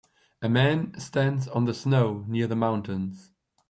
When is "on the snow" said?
1.47-2.25